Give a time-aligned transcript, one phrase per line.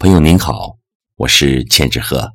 [0.00, 0.78] 朋友您好，
[1.16, 2.32] 我是千纸鹤，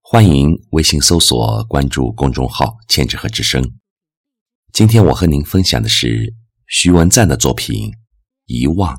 [0.00, 3.62] 欢迎微信搜索关注公众号“千纸鹤之声”。
[4.74, 6.34] 今天我和您分享的是
[6.66, 7.92] 徐文赞的作品
[8.46, 8.92] 《遗忘》。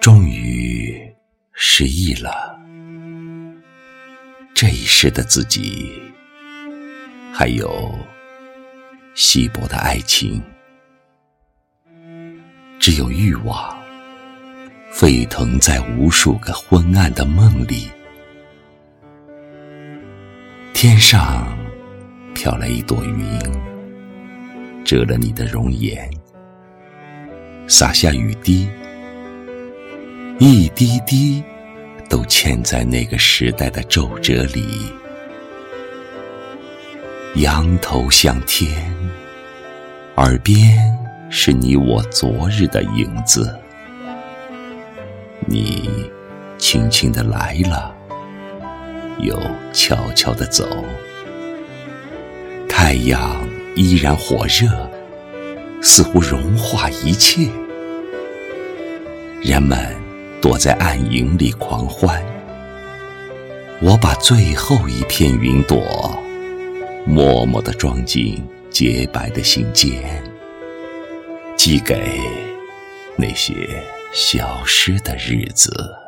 [0.00, 1.03] 终于
[1.56, 2.58] 失忆了，
[4.52, 6.02] 这一世的自己，
[7.32, 7.96] 还有
[9.14, 10.42] 稀薄的爱情，
[12.80, 13.72] 只有欲望
[14.92, 17.88] 沸腾在无数个昏暗的梦里。
[20.72, 21.56] 天上
[22.34, 23.38] 飘来一朵云，
[24.84, 26.10] 遮了你的容颜，
[27.68, 28.68] 洒下雨滴。
[30.40, 31.44] 一滴滴，
[32.08, 34.92] 都嵌在那个时代的皱褶里。
[37.36, 38.70] 仰头向天，
[40.16, 40.78] 耳边
[41.30, 43.58] 是你我昨日的影子。
[45.46, 46.08] 你
[46.58, 47.94] 轻轻的来了，
[49.18, 49.36] 又
[49.72, 50.84] 悄悄的走。
[52.68, 54.68] 太阳依然火热，
[55.82, 57.48] 似乎融化一切。
[59.42, 60.03] 人们。
[60.44, 62.22] 躲在暗影里狂欢，
[63.80, 66.22] 我把最后一片云朵
[67.06, 70.02] 默默地装进洁白的信笺，
[71.56, 72.20] 寄给
[73.16, 76.03] 那些消失的日子。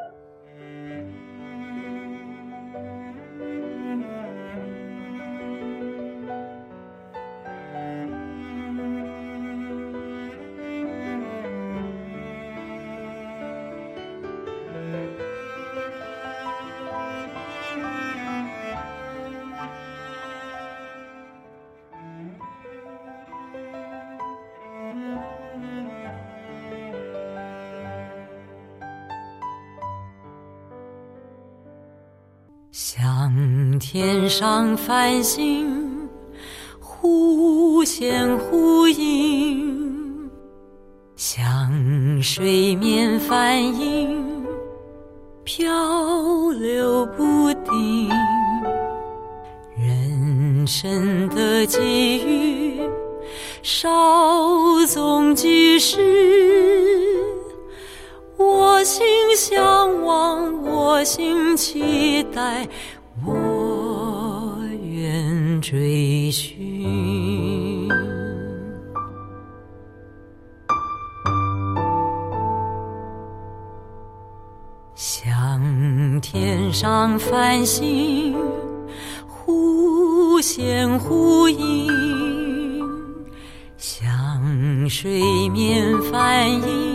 [32.79, 36.07] 像天上繁星，
[36.79, 40.29] 忽现忽隐；
[41.17, 41.73] 像
[42.23, 44.23] 水面帆影，
[45.43, 45.67] 漂
[46.51, 48.11] 流不定。
[49.79, 52.79] 人生的际遇，
[53.63, 57.06] 稍纵即逝。
[59.37, 62.67] 向往，我心期待，
[63.27, 67.87] 我愿追寻。
[74.95, 78.35] 像天上繁星，
[79.29, 81.93] 忽现忽隐；
[83.77, 85.21] 像水
[85.51, 86.86] 面帆影。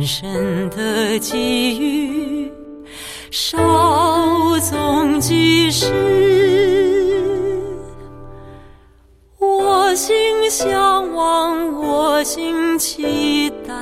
[0.00, 2.50] 人生的际遇，
[3.30, 3.58] 稍
[4.60, 5.92] 纵即逝。
[9.38, 10.16] 我心
[10.48, 13.74] 向往，我心期待，